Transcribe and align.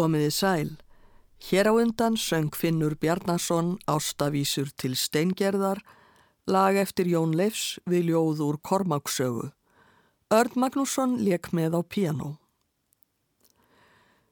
Komiði 0.00 0.30
sæl. 0.32 0.68
Hér 1.44 1.68
á 1.68 1.72
undan 1.76 2.14
söng 2.16 2.54
Finnur 2.56 2.94
Bjarnason 2.96 3.74
ástavísur 3.84 4.70
til 4.80 4.94
steingerðar, 4.96 5.82
lag 6.48 6.78
eftir 6.80 7.04
Jón 7.04 7.34
Leifs 7.36 7.76
við 7.84 8.08
ljóð 8.08 8.40
úr 8.46 8.56
Kormáksögu. 8.64 9.50
Örd 10.32 10.56
Magnússon 10.56 11.18
leik 11.20 11.50
með 11.52 11.76
á 11.76 11.80
piano. 11.84 12.30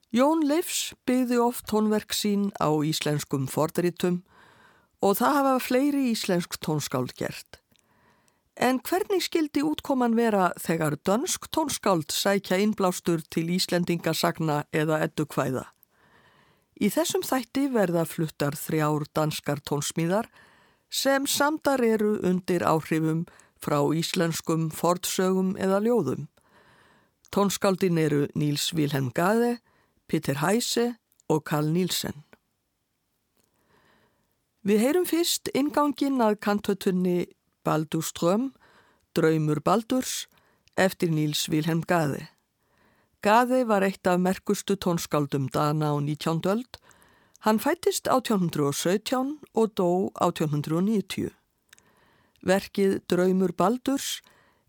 Jón 0.08 0.46
Leifs 0.48 0.94
byggði 1.04 1.37
oft 1.37 1.69
tónverk 1.69 2.16
sín 2.16 2.48
á 2.56 2.72
íslenskum 2.81 3.44
fordritum 3.44 4.22
og 5.04 5.20
það 5.20 5.37
hafa 5.37 5.56
fleiri 5.69 6.06
íslensk 6.14 6.56
tónskáld 6.64 7.12
gert. 7.12 7.60
En 8.58 8.81
hvernig 8.82 9.22
skildi 9.22 9.62
útkoman 9.62 10.16
vera 10.19 10.49
þegar 10.58 10.96
dönsk 11.06 11.44
tónskáld 11.55 12.10
sækja 12.10 12.56
innblástur 12.58 13.22
til 13.31 13.52
Íslendingasagna 13.55 14.64
eða 14.75 14.99
eddukvæða? 15.06 15.62
Í 16.82 16.90
þessum 16.90 17.22
þætti 17.22 17.69
verða 17.70 18.02
fluttar 18.06 18.58
þrjár 18.58 19.06
danskar 19.14 19.62
tónsmíðar 19.62 20.26
sem 20.90 21.26
samdar 21.31 21.84
eru 21.87 22.16
undir 22.26 22.66
áhrifum 22.66 23.28
frá 23.62 23.78
íslenskum 23.94 24.72
fordsögum 24.75 25.54
eða 25.54 25.78
ljóðum. 25.87 26.26
Tónskáldin 27.31 27.99
eru 27.99 28.26
Níls 28.34 28.72
Vilhelm 28.75 29.12
Gade, 29.14 29.61
Peter 30.11 30.43
Heise 30.43 30.96
og 31.31 31.44
Karl 31.46 31.70
Nílsen. 31.70 32.25
Við 34.66 34.82
heyrum 34.82 35.06
fyrst 35.06 35.50
ingangin 35.54 36.19
að 36.19 36.40
kantötunni 36.43 37.20
Baldur 37.68 38.02
Ström, 38.02 38.52
Draumur 39.12 39.60
Baldurs, 39.60 40.26
eftir 40.76 41.10
Níls 41.12 41.48
Vilhelm 41.52 41.82
Gade. 41.86 42.28
Gade 43.20 43.64
var 43.68 43.84
eitt 43.84 44.06
af 44.06 44.20
merkustu 44.20 44.76
tónskáldum 44.76 45.48
Dana 45.52 45.90
á 45.92 46.00
19. 46.00 46.40
öld. 46.46 46.78
Hann 47.44 47.58
fættist 47.58 48.08
1817 48.08 49.38
og 49.54 49.74
dó 49.76 50.08
1890. 50.24 51.34
Verkið 52.40 53.00
Draumur 53.10 53.52
Baldurs 53.52 54.22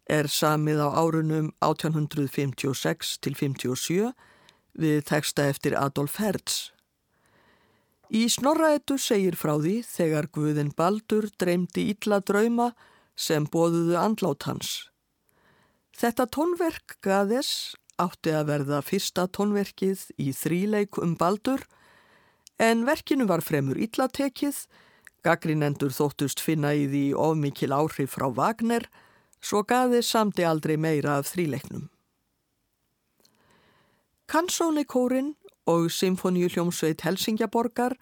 er 0.10 0.28
samið 0.28 0.84
á 0.84 0.90
árunum 0.92 1.54
1856 1.62 3.16
til 3.24 3.40
57 3.40 4.12
við 4.74 5.06
texta 5.06 5.48
eftir 5.48 5.78
Adolf 5.78 6.20
Hertz. 6.20 6.74
Í 8.10 8.24
snorraetu 8.26 8.96
segir 8.98 9.36
frá 9.38 9.54
því 9.62 9.76
þegar 9.86 10.28
Guðin 10.34 10.72
Baldur 10.74 11.28
dreymdi 11.38 11.92
ítla 11.92 12.18
drauma 12.26 12.72
sem 13.14 13.46
bóðuðu 13.46 14.00
andlát 14.02 14.48
hans. 14.50 14.90
Þetta 15.94 16.26
tónverk 16.34 16.96
gaðes 17.06 17.76
átti 18.02 18.34
að 18.34 18.48
verða 18.50 18.80
fyrsta 18.82 19.28
tónverkið 19.30 20.08
í 20.18 20.32
þríleik 20.34 20.98
um 21.04 21.14
Baldur 21.20 21.68
en 22.58 22.82
verkinu 22.88 23.28
var 23.30 23.44
fremur 23.46 23.78
illatekið, 23.78 24.58
gaggrinendur 25.24 25.94
þóttust 25.94 26.42
finna 26.42 26.74
í 26.74 26.88
því 26.90 27.06
ofmikil 27.14 27.76
áhrif 27.76 28.16
frá 28.18 28.26
Wagner, 28.34 28.88
svo 29.38 29.62
gaðes 29.68 30.10
samti 30.10 30.48
aldrei 30.48 30.80
meira 30.82 31.20
af 31.20 31.30
þríleiknum. 31.30 31.92
Kansónikórin 34.30 35.36
og 35.70 35.92
Symfoníuljómsveit 35.94 37.04
Helsingjaborgar 37.06 37.96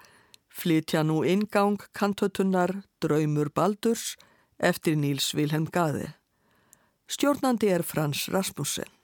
flytja 0.47 1.03
nú 1.03 1.21
ingang 1.27 1.81
kantötunar 1.93 2.71
Draumur 3.03 3.51
Baldurs 3.51 4.15
eftir 4.57 4.95
Níls 4.95 5.33
Vilhelm 5.35 5.67
Gaði. 5.71 6.07
Stjórnandi 7.07 7.69
er 7.71 7.83
Frans 7.83 8.27
Rasmussen. 8.31 8.96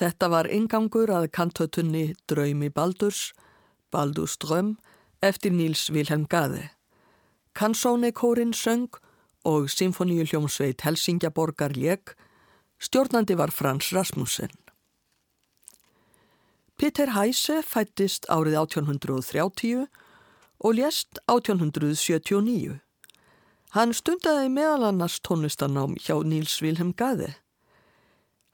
Þetta 0.00 0.30
var 0.32 0.46
ingangur 0.48 1.10
að 1.12 1.26
kantötunni 1.36 2.14
Draumi 2.30 2.70
Baldurs, 2.72 3.34
Baldurs 3.92 4.38
dröm, 4.40 4.78
eftir 5.20 5.52
Níls 5.52 5.90
Vilhelm 5.92 6.24
Gaði. 6.24 6.70
Kansónekórin 7.52 8.54
söng 8.56 8.96
og 9.44 9.68
Sinfoníu 9.68 10.24
hljómsveit 10.24 10.80
Helsingjaborgar 10.86 11.76
lék, 11.76 12.14
stjórnandi 12.80 13.36
var 13.36 13.52
Frans 13.52 13.92
Rasmussen. 13.92 14.48
Peter 16.80 17.12
Heise 17.12 17.60
fættist 17.60 18.24
árið 18.32 18.56
1830 18.56 19.84
og 20.64 20.74
lést 20.80 21.20
1879. 21.28 22.80
Hann 23.76 23.92
stundaði 23.92 24.48
meðal 24.48 24.88
annars 24.88 25.20
tónlistanám 25.20 26.00
hjá 26.00 26.16
Níls 26.24 26.56
Vilhelm 26.64 26.96
Gaði. 26.96 27.34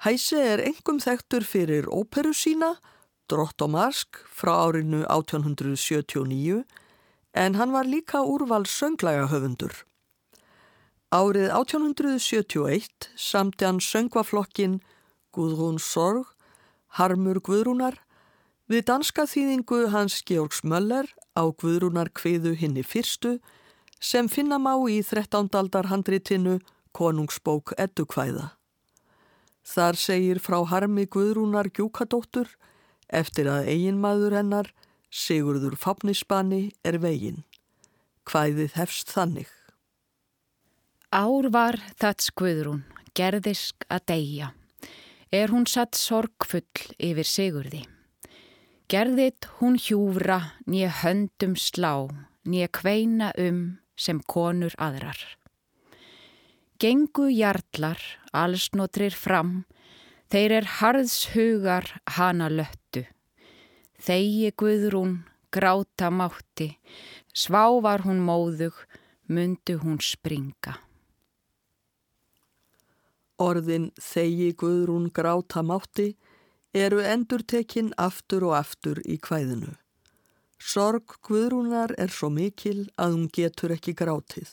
Hæsi 0.05 0.37
er 0.37 0.63
engum 0.65 1.01
þekktur 1.01 1.45
fyrir 1.45 1.89
óperu 1.89 2.35
sína, 2.37 2.77
Drott 3.31 3.63
og 3.65 3.73
Marsk 3.75 4.21
frá 4.31 4.53
árinu 4.69 5.03
1879 5.09 6.63
en 7.35 7.55
hann 7.59 7.73
var 7.73 7.89
líka 7.89 8.23
úrval 8.23 8.67
sönglæga 8.67 9.27
höfundur. 9.33 9.73
Árið 11.11 11.51
1871 11.51 13.11
samti 13.17 13.65
hann 13.65 13.81
söngvaflokkin 13.81 14.81
Guðrún 15.33 15.79
Sorg, 15.79 16.27
Harmur 16.99 17.41
Guðrúnar 17.41 17.99
Við 18.67 18.83
danska 18.89 19.29
þýðingu 19.31 19.77
hans 19.93 20.25
Georgs 20.27 20.65
Möller 20.67 21.07
á 21.39 21.47
Guðrúnar 21.55 22.09
kviðu 22.11 22.57
hinni 22.59 22.83
fyrstu 22.83 23.37
sem 24.03 24.27
finna 24.27 24.59
má 24.59 24.73
í 24.91 24.99
13. 25.07 25.55
aldar 25.55 25.87
handritinu 25.87 26.59
Konungsbók 26.91 27.77
Eddukvæða. 27.79 28.56
Þar 29.67 29.99
segir 29.99 30.39
frá 30.39 30.61
harmi 30.71 31.09
Guðrúnar 31.11 31.73
Gjúkadóttur 31.75 32.53
eftir 33.11 33.49
að 33.51 33.71
eiginmaður 33.73 34.37
hennar 34.39 34.73
Sigurður 35.11 35.75
Fafnisbani 35.81 36.71
er 36.87 37.01
veginn. 37.03 37.43
Hvæðið 38.27 38.77
hefst 38.79 39.11
þannig. 39.15 39.51
Ár 41.11 41.49
var 41.55 41.79
þats 41.99 42.31
Guðrún, 42.39 42.85
gerðisk 43.15 43.87
að 43.91 44.07
deyja. 44.11 44.53
Er 45.35 45.51
hún 45.51 45.67
satt 45.71 45.99
sorgfull 45.99 46.95
yfir 47.03 47.27
Sigurði. 47.27 47.83
Gerðit 48.87 49.49
hún 49.59 49.79
hjúfra, 49.83 50.53
nýja 50.71 50.93
höndum 51.03 51.57
slá, 51.59 52.07
nýja 52.47 52.71
kveina 52.71 53.33
um 53.35 53.81
sem 53.99 54.21
konur 54.31 54.77
aðrar. 54.79 55.19
Gengu 56.77 57.31
hjartlar, 57.33 57.97
allsnotrir 58.37 59.15
fram, 59.17 59.63
þeir 60.29 60.53
er 60.59 60.67
harðshugar 60.77 61.87
hana 62.19 62.51
löttu. 62.53 63.07
Þegi 63.97 64.51
guðrún, 64.61 65.15
gráta 65.49 66.11
mátti, 66.13 66.75
svá 67.33 67.65
var 67.81 68.05
hún 68.05 68.21
móðug, 68.21 68.77
myndu 69.25 69.79
hún 69.81 70.03
springa. 70.05 70.77
Orðin 73.41 73.89
þegi 73.97 74.53
guðrún, 74.61 75.09
gráta 75.17 75.65
mátti, 75.65 76.11
eru 76.77 77.01
endurtekinn 77.01 77.95
aftur 77.97 78.51
og 78.51 78.59
aftur 78.61 79.01
í 79.09 79.17
kvæðinu. 79.17 79.73
Sorg 80.61 81.17
Guðrúnar 81.25 81.97
er 81.97 82.13
svo 82.13 82.29
mikil 82.29 82.91
að 83.01 83.17
hún 83.17 83.27
getur 83.33 83.73
ekki 83.73 83.97
grátið. 83.97 84.53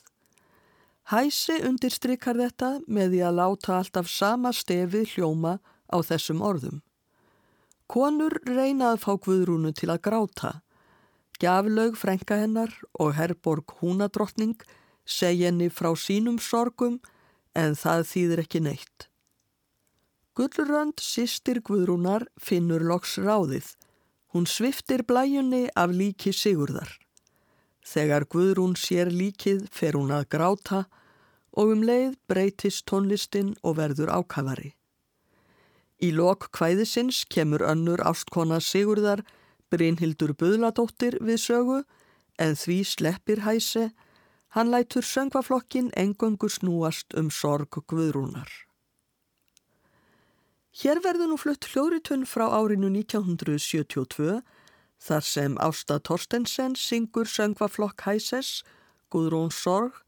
Hæsi 1.11 1.57
undirstrykar 1.67 2.37
þetta 2.39 2.69
með 2.87 3.13
því 3.13 3.21
að 3.27 3.37
láta 3.41 3.77
alltaf 3.77 4.07
sama 4.07 4.53
stefi 4.55 5.03
hljóma 5.13 5.57
á 5.91 5.97
þessum 5.99 6.39
orðum. 6.39 6.79
Konur 7.91 8.37
reyna 8.47 8.93
að 8.93 9.01
fá 9.03 9.11
Guðrúnu 9.25 9.73
til 9.75 9.91
að 9.91 10.03
gráta. 10.07 10.53
Gjaflaug 11.43 11.97
frænka 11.99 12.39
hennar 12.39 12.71
og 12.95 13.17
Herborg 13.17 13.75
húnadrottning 13.81 14.55
segja 15.03 15.51
henni 15.51 15.67
frá 15.67 15.91
sínum 15.99 16.39
sorgum 16.39 17.01
en 17.53 17.75
það 17.75 18.07
þýðir 18.13 18.43
ekki 18.45 18.63
neitt. 18.63 19.09
Gullrönd 20.33 21.03
sýstir 21.03 21.59
Guðrúnar 21.61 22.29
finnur 22.39 22.81
loks 22.81 23.19
ráðið. 23.19 23.75
Hún 24.33 24.47
sviftir 24.49 25.03
blæjunni 25.05 25.67
af 25.75 25.91
líki 25.93 26.31
Sigurðar. 26.33 27.02
Þegar 27.83 28.25
Guðrún 28.31 28.77
sér 28.79 29.11
líkið 29.11 29.67
fer 29.71 29.97
hún 29.99 30.13
að 30.15 30.29
gráta 30.31 30.85
og 31.53 31.73
um 31.75 31.83
leið 31.85 32.15
breytist 32.31 32.85
tónlistin 32.89 33.53
og 33.61 33.77
verður 33.81 34.13
ákafari. 34.15 34.73
Í 36.03 36.09
lok 36.15 36.49
kvæðisins 36.55 37.23
kemur 37.31 37.63
önnur 37.63 38.01
ástkona 38.03 38.59
Sigurðar 38.63 39.21
Brynhildur 39.71 40.33
Buðladóttir 40.37 41.19
við 41.21 41.39
sögu 41.43 41.83
en 42.41 42.57
því 42.57 42.79
sleppir 42.87 43.43
hæsi, 43.45 43.91
hann 44.55 44.71
lætur 44.73 45.05
söngvaflokkin 45.05 45.91
engöngu 45.97 46.49
snúast 46.49 47.13
um 47.17 47.29
sorg 47.31 47.79
Guðrúnar. 47.87 48.49
Hér 50.73 51.03
verður 51.05 51.29
nú 51.29 51.37
flutt 51.37 51.67
hljóritun 51.69 52.25
frá 52.25 52.47
árinu 52.49 52.89
1972 52.89 54.41
þar 55.03 55.25
sem 55.27 55.57
Ásta 55.59 55.99
Torstensen 55.99 56.77
syngur 56.79 57.27
söngvaflokk 57.27 58.05
Hæses, 58.07 58.63
Guðrún 59.11 59.51
Sorg, 59.51 59.99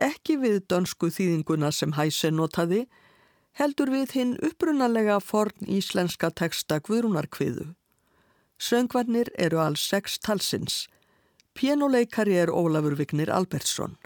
ekki 0.00 0.38
við 0.40 0.62
dönsku 0.72 1.10
þýðinguna 1.12 1.70
sem 1.72 1.92
Hæse 1.98 2.32
notaði, 2.32 2.86
heldur 3.60 3.92
við 3.92 4.16
hinn 4.16 4.32
upprunalega 4.40 5.18
forn 5.20 5.68
íslenska 5.68 6.32
teksta 6.32 6.80
Guðrúnarkviðu. 6.80 7.72
Söngvarnir 8.62 9.28
eru 9.36 9.60
alls 9.60 9.82
sex 9.82 10.18
talsins. 10.18 10.86
Pianoleikari 11.54 12.38
er 12.38 12.48
Ólafur 12.48 12.96
Vignir 12.96 13.30
Albertsson. 13.30 13.98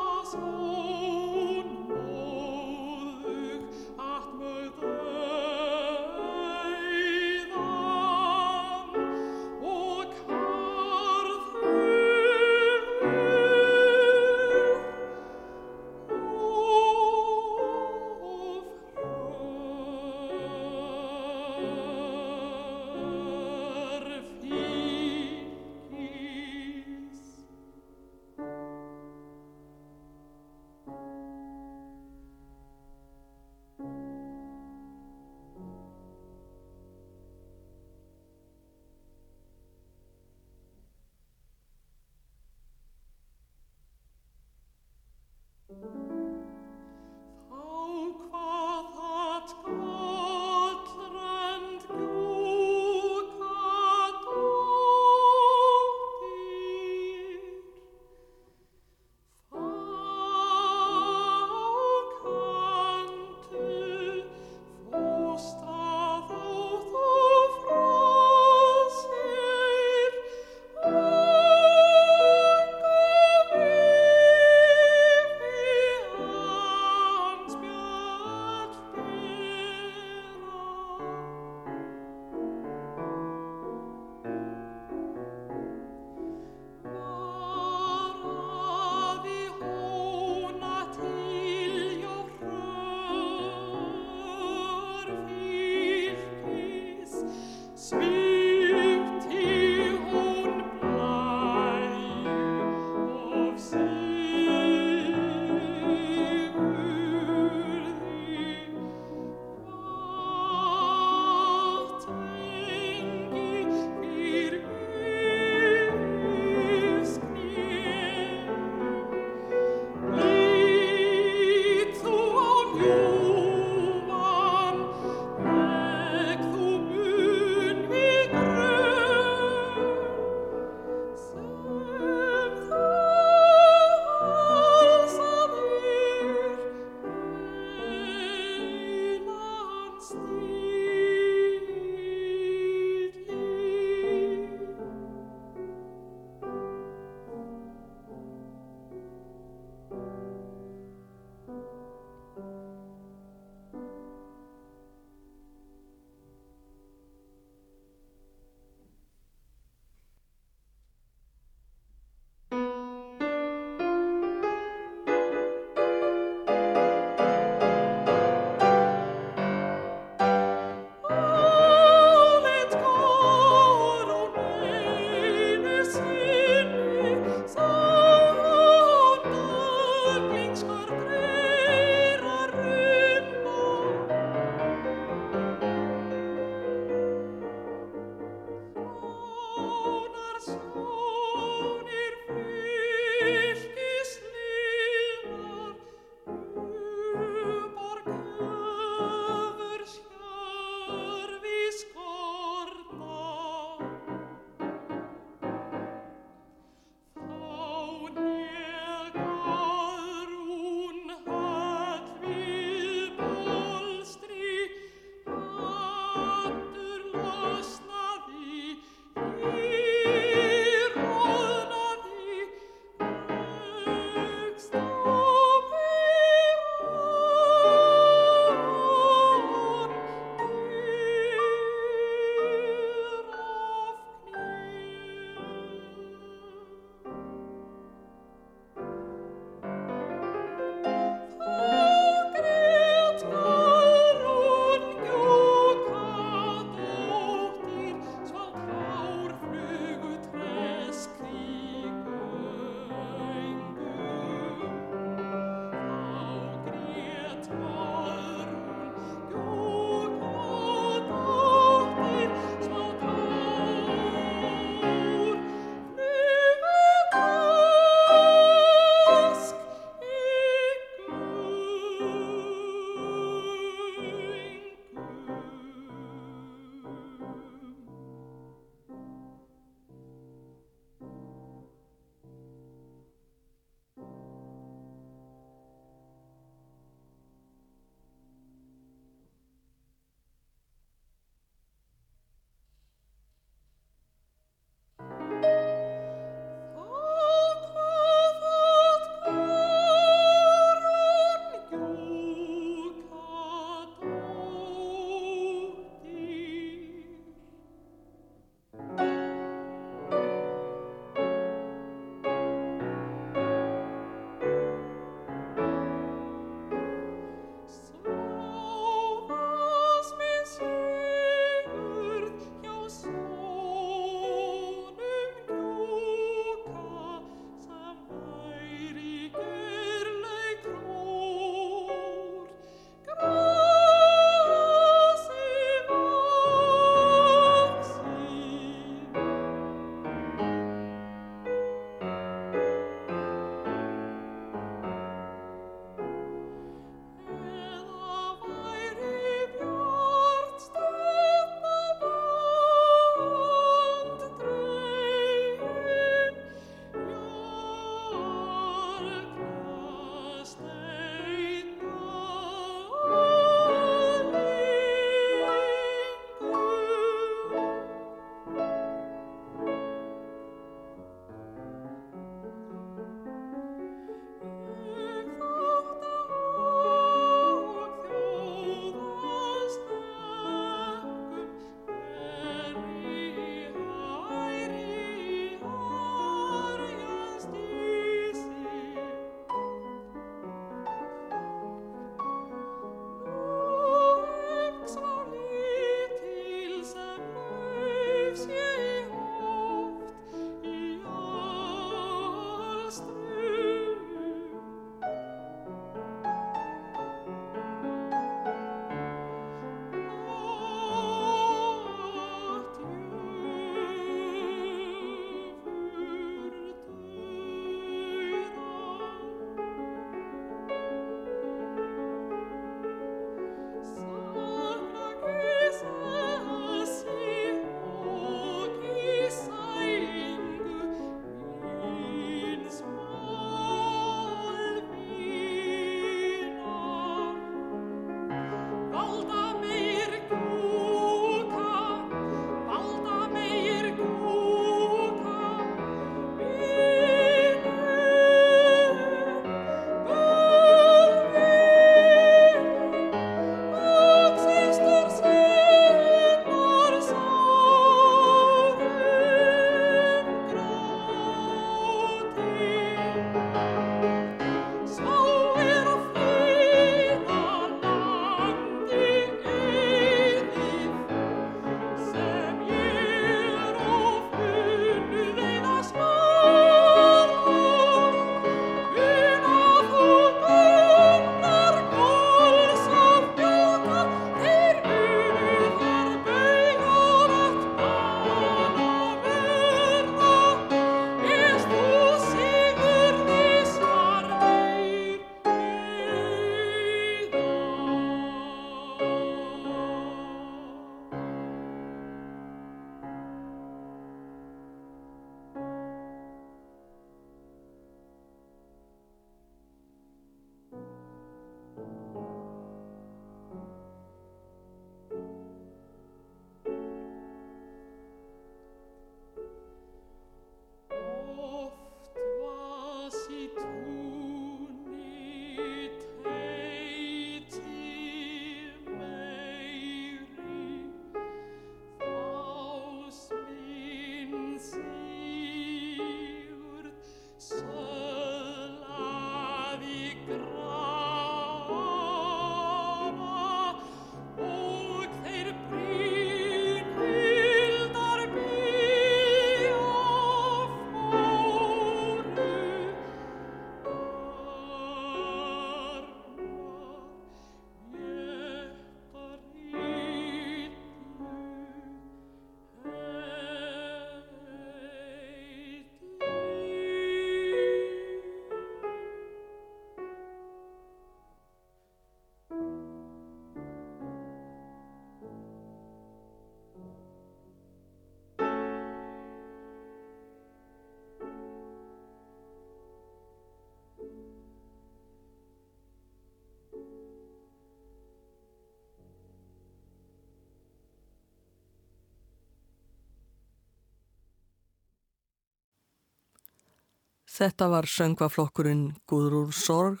Þetta 597.36 597.66
var 597.68 597.84
söngvaflokkurinn 597.84 598.94
Guðrúr 599.10 599.50
Sorg, 599.52 600.00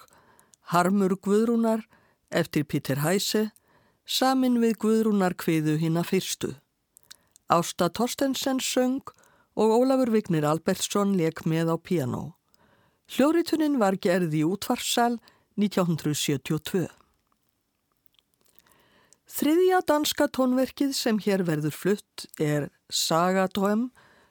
Harmur 0.72 1.18
Guðrúnar 1.20 1.82
eftir 2.32 2.64
Pítur 2.64 3.02
Hæse, 3.02 3.50
samin 4.08 4.56
við 4.62 4.78
Guðrúnar 4.80 5.36
kviðu 5.36 5.74
hinn 5.82 6.00
að 6.00 6.08
fyrstu. 6.14 6.50
Ásta 7.52 7.90
Torstensen 7.92 8.62
söng 8.64 9.12
og 9.52 9.74
Ólafur 9.76 10.14
Vignir 10.14 10.46
Albertsson 10.48 11.12
leik 11.18 11.44
með 11.44 11.74
á 11.74 11.76
piano. 11.76 12.22
Hljórituninn 13.12 13.76
var 13.84 14.00
gerð 14.00 14.32
í 14.32 14.40
útvarssal 14.48 15.18
1972. 15.60 16.86
Þriðja 19.36 19.84
danska 19.84 20.30
tónverkið 20.32 20.96
sem 20.96 21.20
hér 21.20 21.44
verður 21.44 21.76
flutt 21.76 22.26
er 22.40 22.70
Sagadröm, 22.88 23.90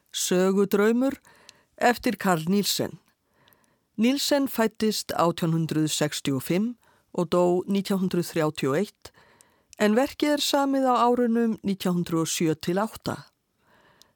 Sögudraumur 0.10 1.20
eftir 1.78 2.18
Karl 2.18 2.46
Nílsen. 2.48 3.00
Nílsen 3.96 4.48
fættist 4.52 5.14
1865 5.16 6.76
og 7.16 7.30
dó 7.32 7.44
1931 7.68 9.12
en 9.80 9.96
verkið 9.96 10.36
er 10.36 10.44
samið 10.44 10.88
á 10.92 10.96
árunum 11.08 11.56
1907-8. 11.64 13.16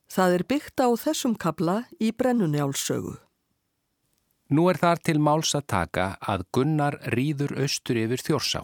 Það 0.10 0.36
er 0.36 0.43
byggt 0.50 0.82
á 0.82 0.88
þessum 0.98 1.36
kabla 1.38 1.84
í 2.02 2.12
brennunjálsögu. 2.12 3.19
Nú 4.50 4.65
er 4.72 4.80
þar 4.82 5.02
til 5.06 5.19
máls 5.22 5.54
að 5.54 5.67
taka 5.69 6.06
að 6.26 6.48
Gunnar 6.56 6.98
rýður 7.13 7.54
austur 7.62 8.00
yfir 8.02 8.24
þjórsá. 8.26 8.63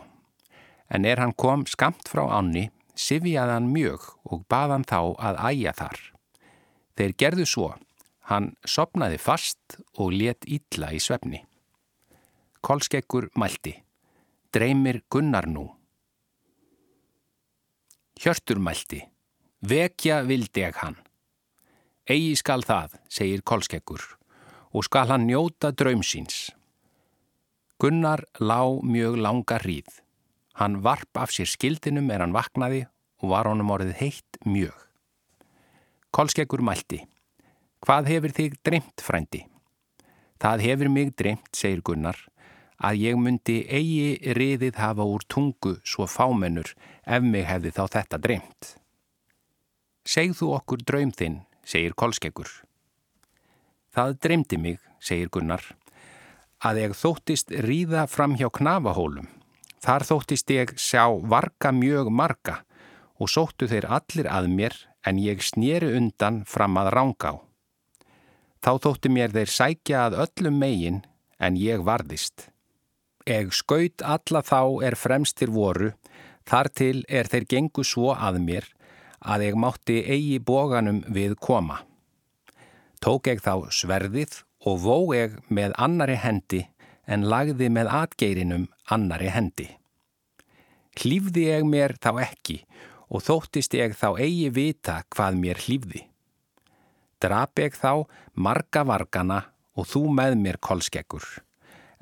En 0.89 1.05
er 1.05 1.21
hann 1.21 1.36
kom 1.38 1.67
skamt 1.69 2.10
frá 2.10 2.23
ánni, 2.34 2.71
sifjaði 2.97 3.53
hann 3.53 3.69
mjög 3.69 4.08
og 4.25 4.45
baðan 4.49 4.86
þá 4.88 5.13
að 5.21 5.41
æja 5.51 5.73
þar. 5.77 5.99
Þeir 6.97 7.13
gerðu 7.21 7.45
svo. 7.45 7.69
Hann 8.25 8.55
sopnaði 8.65 9.19
fast 9.21 9.77
og 10.01 10.13
let 10.15 10.47
ítla 10.49 10.89
í 10.95 10.99
svefni. 10.99 11.43
Kolskekkur 12.65 13.29
mælti. 13.38 13.75
Dreymir 14.53 15.03
Gunnar 15.11 15.45
nú. 15.45 15.67
Hjörtur 18.17 18.57
mælti. 18.57 19.03
Vekja 19.61 20.23
vildi 20.25 20.63
ég 20.65 20.77
hann. 20.81 20.97
Egi 22.05 22.35
skal 22.38 22.65
það, 22.65 22.97
segir 23.09 23.41
Kolskekkur 23.41 24.03
og 24.75 24.83
skal 24.83 25.07
hann 25.07 25.27
njóta 25.29 25.71
draumsins. 25.71 26.51
Gunnar 27.79 28.25
lá 28.39 28.59
mjög 28.83 29.15
langa 29.21 29.57
hríð. 29.61 30.01
Hann 30.59 30.81
varp 30.83 31.17
af 31.17 31.31
sér 31.31 31.47
skildinum 31.47 32.11
er 32.11 32.23
hann 32.23 32.35
vaknaði 32.35 32.85
og 33.23 33.31
var 33.31 33.47
honum 33.47 33.71
orðið 33.71 33.99
heitt 34.01 34.39
mjög. 34.45 34.75
Kolskeggur 36.11 36.63
mælti. 36.63 37.05
Hvað 37.86 38.08
hefur 38.10 38.32
þig 38.34 38.54
dreymt, 38.65 39.02
frændi? 39.06 39.43
Það 40.41 40.63
hefur 40.65 40.88
mig 40.89 41.12
dreymt, 41.21 41.52
segir 41.54 41.84
Gunnar, 41.86 42.17
að 42.82 42.98
ég 43.04 43.19
myndi 43.21 43.60
eigi 43.69 44.34
riðið 44.34 44.80
hafa 44.82 45.06
úr 45.06 45.21
tungu 45.30 45.76
svo 45.86 46.08
fámennur 46.10 46.71
ef 47.06 47.21
mig 47.21 47.45
hefði 47.45 47.76
þá 47.78 47.84
þetta 48.00 48.21
dreymt. 48.26 48.71
Segð 50.02 50.34
þú 50.41 50.52
okkur 50.58 50.82
draum 50.89 51.13
þinn, 51.13 51.38
segir 51.62 51.93
Kolskeggur. 51.93 52.50
Það 53.93 54.17
dreymdi 54.26 54.62
mig, 54.65 54.82
segir 54.98 55.30
Gunnar, 55.30 55.62
að 56.65 56.82
ég 56.88 56.98
þóttist 56.98 57.54
ríða 57.69 58.10
fram 58.10 58.34
hjá 58.34 58.50
knafahólum. 58.50 59.30
Þar 59.86 60.10
þóttist 60.10 60.50
ég 60.50 60.74
sjá 60.82 61.06
varga 61.21 61.69
mjög 61.69 62.10
marga 62.10 62.63
og 63.21 63.30
sóttu 63.30 63.69
þeir 63.69 63.86
allir 63.86 64.26
að 64.26 64.50
mér 64.50 64.86
en 65.06 65.21
ég 65.21 65.45
snýri 65.45 65.93
undan 66.00 66.48
fram 66.50 66.82
að 66.82 66.95
ránga 66.98 67.38
á. 67.38 67.45
Þá 68.65 68.71
þótti 68.82 69.10
mér 69.13 69.30
þeir 69.30 69.51
sækja 69.54 69.97
að 70.08 70.15
öllum 70.23 70.56
megin 70.58 71.04
en 71.38 71.58
ég 71.62 71.84
varðist. 71.86 72.47
Eg 73.30 73.51
skaut 73.54 74.01
alla 74.01 74.41
þá 74.41 74.82
er 74.88 74.97
fremstir 74.97 75.51
voru, 75.54 75.91
þar 76.49 76.69
til 76.73 77.04
er 77.06 77.30
þeir 77.30 77.45
gengu 77.51 77.86
svo 77.86 78.15
að 78.17 78.39
mér 78.41 78.65
að 79.21 79.45
ég 79.45 79.60
mátti 79.62 79.99
eigi 80.01 80.39
bóganum 80.41 81.04
við 81.13 81.36
koma. 81.38 81.84
Tók 83.06 83.30
ég 83.30 83.45
þá 83.45 83.69
sverðið 83.69 84.39
og 84.65 84.82
vó 84.82 84.97
ég 85.13 85.38
með 85.45 85.78
annari 85.78 86.17
hendi 86.17 86.63
en 87.06 87.28
lagði 87.30 87.69
með 87.69 87.91
atgeirinum 87.99 88.65
annari 88.89 89.30
hendi. 89.30 89.67
Hlýfði 90.97 91.45
ég 91.51 91.69
mér 91.69 91.97
þá 92.01 92.17
ekki 92.25 92.63
og 93.13 93.21
þóttist 93.30 93.78
ég 93.78 93.93
þá 93.93 94.15
eigi 94.17 94.49
vita 94.49 95.04
hvað 95.13 95.41
mér 95.45 95.65
hlýfði. 95.67 96.06
Drap 97.23 97.60
ég 97.63 97.75
þá 97.78 98.06
marga 98.36 98.84
vargana 98.88 99.41
og 99.75 99.88
þú 99.91 100.08
með 100.17 100.38
mér 100.39 100.60
kolskekkur. 100.63 101.25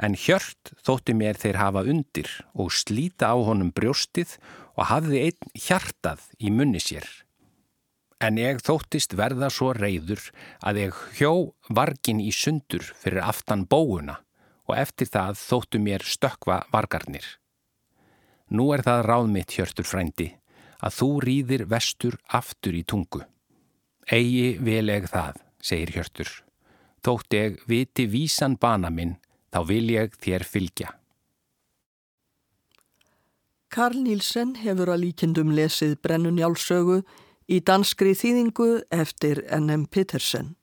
En 0.02 0.18
hjört 0.18 0.74
þótti 0.86 1.14
mér 1.18 1.38
þeir 1.38 1.60
hafa 1.62 1.84
undir 1.86 2.30
og 2.58 2.74
slíta 2.74 3.30
á 3.30 3.38
honum 3.38 3.70
brjóstið 3.76 4.38
og 4.74 4.90
hafði 4.90 5.28
einn 5.28 5.54
hjartað 5.54 6.26
í 6.42 6.50
munni 6.50 6.82
sér. 6.82 7.06
En 8.24 8.40
ég 8.40 8.62
þóttist 8.64 9.14
verða 9.20 9.50
svo 9.52 9.74
reyður 9.76 10.22
að 10.64 10.80
ég 10.86 11.00
hjó 11.20 11.34
vargin 11.70 12.22
í 12.24 12.32
sundur 12.32 12.86
fyrir 12.96 13.22
aftan 13.26 13.66
bóuna 13.70 14.22
og 14.70 14.78
eftir 14.80 15.10
það 15.12 15.40
þóttu 15.42 15.82
mér 15.84 16.06
stökva 16.08 16.62
vargarnir. 16.72 17.26
Nú 18.54 18.72
er 18.74 18.84
það 18.86 19.06
ráð 19.10 19.30
mitt, 19.34 19.52
Hjörtur 19.52 19.88
frændi, 19.88 20.30
að 20.80 20.98
þú 21.00 21.10
rýðir 21.26 21.66
vestur 21.68 22.18
aftur 22.28 22.76
í 22.78 22.84
tungu. 22.88 23.24
Egi 24.12 24.58
vil 24.60 24.90
ég 24.92 25.08
það, 25.08 25.38
segir 25.64 25.94
Hjörtur. 25.96 26.32
Þótt 27.04 27.36
ég 27.36 27.62
viti 27.68 28.06
vísan 28.08 28.58
bana 28.60 28.90
minn, 28.92 29.18
þá 29.52 29.60
vil 29.68 29.88
ég 29.92 30.16
þér 30.20 30.44
fylgja. 30.48 30.90
Karl 33.74 34.04
Nílsen 34.06 34.56
hefur 34.62 34.92
að 34.94 35.08
líkindum 35.08 35.54
lesið 35.56 35.96
Brennunjálsögu 36.06 37.00
í 37.50 37.60
danskri 37.66 38.14
þýðingu 38.14 38.84
eftir 38.94 39.42
N.M. 39.50 39.88
Petersen. 39.90 40.54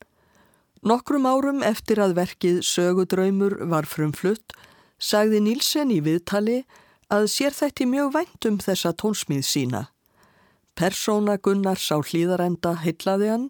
Nokkrum 0.87 1.27
árum 1.27 1.65
eftir 1.67 2.01
að 2.01 2.15
verkið 2.17 2.63
Sögudraumur 2.65 3.59
var 3.69 3.89
frumflutt 3.89 4.55
sagði 5.01 5.41
Nílsen 5.45 5.91
í 5.93 5.99
viðtali 6.05 6.63
að 7.11 7.27
sér 7.33 7.57
þætti 7.57 7.89
mjög 7.91 8.13
vænt 8.15 8.49
um 8.49 8.61
þessa 8.63 8.93
tónsmíð 8.97 9.43
sína. 9.49 9.83
Persóna 10.81 11.35
Gunnars 11.37 11.91
á 11.93 12.01
hlýðarenda 12.01 12.71
heitlaði 12.81 13.27
hann 13.29 13.43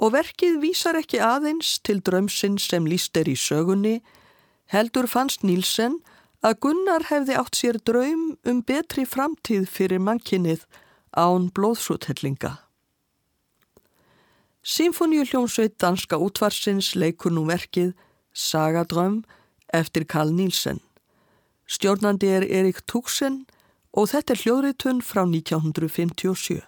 og 0.00 0.14
verkið 0.14 0.54
vísar 0.62 0.96
ekki 0.96 1.18
aðeins 1.20 1.74
til 1.84 1.98
draumsinn 2.00 2.56
sem 2.56 2.86
líst 2.88 3.18
er 3.20 3.28
í 3.28 3.34
sögunni, 3.36 3.98
heldur 4.72 5.04
fannst 5.12 5.44
Nílsen 5.44 5.98
að 6.40 6.54
Gunnar 6.64 7.04
hefði 7.10 7.36
átt 7.36 7.58
sér 7.58 7.76
draum 7.84 8.22
um 8.48 8.62
betri 8.64 9.04
framtíð 9.04 9.66
fyrir 9.68 10.00
mannkinnið 10.00 10.64
án 11.12 11.50
blóðsúthellinga. 11.52 12.54
Sinfoníu 14.64 15.28
hljómsveit 15.28 15.76
danska 15.76 16.16
útvarsins 16.16 16.94
leikur 16.96 17.36
nú 17.36 17.44
verkið 17.50 17.92
Sagadröm 18.32 19.20
eftir 19.68 20.08
Karl 20.08 20.32
Nílsen. 20.32 20.80
Stjórnandi 21.68 22.32
er 22.32 22.48
Erik 22.48 22.86
Tuxen 22.88 23.42
og 23.92 24.10
þetta 24.12 24.34
er 24.34 24.42
hljóðritun 24.42 25.00
frá 25.04 25.22
1957. 25.24 26.60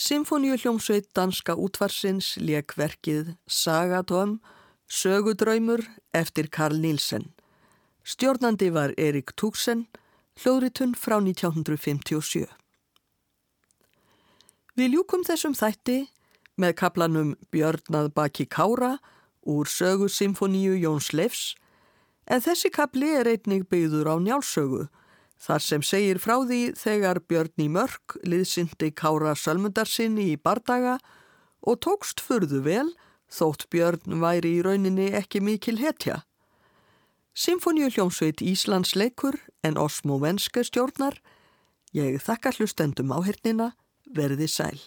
Symfóníu 0.00 0.56
hljómsveit 0.56 1.10
danska 1.12 1.52
útvarsins 1.60 2.38
leik 2.40 2.72
verkið 2.72 3.34
Sagatóm, 3.44 4.38
sögudraumur 4.88 5.82
eftir 6.16 6.48
Karl 6.48 6.78
Nílsen. 6.80 7.26
Stjórnandi 8.00 8.70
var 8.72 8.94
Erik 8.96 9.34
Túksen, 9.36 9.82
hljóðritun 10.40 10.94
frá 10.96 11.18
1957. 11.20 12.48
Við 14.72 14.88
ljúkum 14.96 15.26
þessum 15.28 15.52
þætti 15.52 15.98
með 16.56 16.72
kaplanum 16.80 17.36
Björnað 17.52 18.08
baki 18.16 18.48
Kára 18.48 18.94
úr 19.44 19.68
sögu 19.68 20.08
Symfóníu 20.08 20.80
Jóns 20.80 21.12
Leifs 21.12 21.58
en 22.24 22.40
þessi 22.40 22.72
kapli 22.72 23.12
er 23.20 23.28
einnig 23.28 23.68
byggður 23.68 24.08
á 24.08 24.16
njálsögu 24.16 24.86
þar 25.40 25.64
sem 25.64 25.84
segir 25.84 26.20
frá 26.20 26.36
því 26.44 26.60
þegar 26.78 27.22
Björn 27.28 27.64
í 27.64 27.68
mörg 27.72 28.16
liðsindi 28.28 28.90
Kára 28.92 29.32
Sölmundarsinni 29.38 30.30
í 30.34 30.40
bardaga 30.40 30.98
og 31.64 31.80
tókst 31.84 32.20
furðu 32.24 32.60
vel 32.66 32.88
þótt 33.30 33.68
Björn 33.72 34.20
væri 34.20 34.58
í 34.58 34.62
rauninni 34.66 35.10
ekki 35.16 35.40
mikil 35.44 35.78
hetja. 35.80 36.22
Symfóníu 37.34 37.88
hljómsveit 37.88 38.42
Íslands 38.42 38.96
leikur 38.98 39.38
en 39.64 39.78
Osmo 39.78 40.18
Venske 40.20 40.64
stjórnar. 40.66 41.20
Ég 41.94 42.18
þakka 42.22 42.52
hlustendum 42.58 43.14
áhernina, 43.14 43.72
verði 44.10 44.48
sæl. 44.50 44.80